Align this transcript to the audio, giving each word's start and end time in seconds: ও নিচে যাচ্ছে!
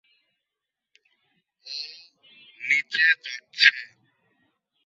ও 1.65 1.75
নিচে 2.67 3.05
যাচ্ছে! 3.23 3.71